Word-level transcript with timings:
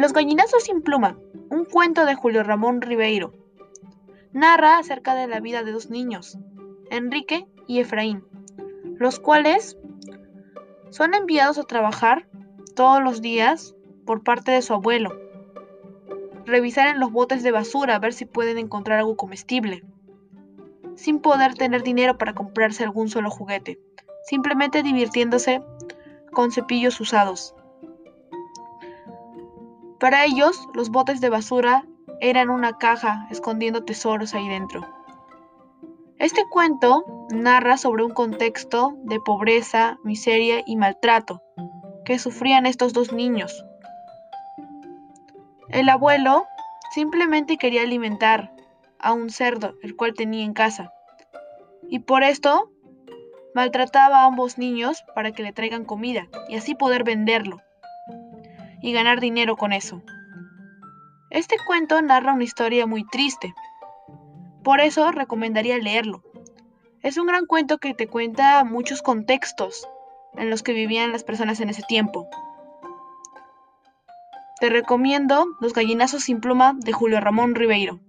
Los 0.00 0.14
gallinazos 0.14 0.62
sin 0.62 0.80
pluma, 0.80 1.18
un 1.50 1.66
cuento 1.66 2.06
de 2.06 2.14
Julio 2.14 2.42
Ramón 2.42 2.80
Ribeiro. 2.80 3.34
Narra 4.32 4.78
acerca 4.78 5.14
de 5.14 5.26
la 5.26 5.40
vida 5.40 5.62
de 5.62 5.72
dos 5.72 5.90
niños, 5.90 6.38
Enrique 6.90 7.46
y 7.66 7.80
Efraín, 7.80 8.24
los 8.96 9.20
cuales 9.20 9.76
son 10.88 11.12
enviados 11.12 11.58
a 11.58 11.64
trabajar 11.64 12.26
todos 12.74 13.02
los 13.02 13.20
días 13.20 13.76
por 14.06 14.22
parte 14.22 14.52
de 14.52 14.62
su 14.62 14.72
abuelo. 14.72 15.20
Revisar 16.46 16.88
en 16.88 16.98
los 16.98 17.12
botes 17.12 17.42
de 17.42 17.52
basura 17.52 17.96
a 17.96 17.98
ver 17.98 18.14
si 18.14 18.24
pueden 18.24 18.56
encontrar 18.56 19.00
algo 19.00 19.18
comestible, 19.18 19.84
sin 20.94 21.20
poder 21.20 21.56
tener 21.56 21.82
dinero 21.82 22.16
para 22.16 22.32
comprarse 22.32 22.84
algún 22.84 23.10
solo 23.10 23.28
juguete, 23.28 23.78
simplemente 24.24 24.82
divirtiéndose 24.82 25.62
con 26.32 26.52
cepillos 26.52 26.98
usados. 27.02 27.54
Para 30.00 30.24
ellos, 30.24 30.66
los 30.72 30.88
botes 30.88 31.20
de 31.20 31.28
basura 31.28 31.84
eran 32.20 32.48
una 32.48 32.78
caja 32.78 33.26
escondiendo 33.30 33.84
tesoros 33.84 34.34
ahí 34.34 34.48
dentro. 34.48 34.80
Este 36.18 36.42
cuento 36.50 37.04
narra 37.30 37.76
sobre 37.76 38.02
un 38.02 38.12
contexto 38.12 38.94
de 39.04 39.20
pobreza, 39.20 39.98
miseria 40.02 40.62
y 40.66 40.76
maltrato 40.76 41.42
que 42.06 42.18
sufrían 42.18 42.64
estos 42.64 42.94
dos 42.94 43.12
niños. 43.12 43.64
El 45.68 45.90
abuelo 45.90 46.46
simplemente 46.94 47.58
quería 47.58 47.82
alimentar 47.82 48.52
a 48.98 49.12
un 49.12 49.28
cerdo, 49.28 49.74
el 49.82 49.96
cual 49.96 50.14
tenía 50.14 50.44
en 50.44 50.54
casa, 50.54 50.94
y 51.88 51.98
por 51.98 52.22
esto 52.22 52.70
maltrataba 53.54 54.20
a 54.20 54.24
ambos 54.24 54.56
niños 54.56 55.04
para 55.14 55.32
que 55.32 55.42
le 55.42 55.52
traigan 55.52 55.84
comida 55.84 56.26
y 56.48 56.56
así 56.56 56.74
poder 56.74 57.04
venderlo 57.04 57.60
y 58.82 58.92
ganar 58.92 59.20
dinero 59.20 59.56
con 59.56 59.72
eso. 59.72 60.02
Este 61.30 61.56
cuento 61.66 62.00
narra 62.02 62.32
una 62.32 62.44
historia 62.44 62.86
muy 62.86 63.06
triste. 63.06 63.54
Por 64.64 64.80
eso 64.80 65.10
recomendaría 65.12 65.78
leerlo. 65.78 66.22
Es 67.02 67.16
un 67.16 67.26
gran 67.26 67.46
cuento 67.46 67.78
que 67.78 67.94
te 67.94 68.08
cuenta 68.08 68.62
muchos 68.64 69.00
contextos 69.00 69.88
en 70.36 70.50
los 70.50 70.62
que 70.62 70.72
vivían 70.72 71.12
las 71.12 71.24
personas 71.24 71.60
en 71.60 71.70
ese 71.70 71.82
tiempo. 71.82 72.28
Te 74.60 74.68
recomiendo 74.68 75.46
Los 75.60 75.72
gallinazos 75.72 76.24
sin 76.24 76.40
pluma 76.40 76.74
de 76.76 76.92
Julio 76.92 77.20
Ramón 77.20 77.54
Ribeiro. 77.54 78.00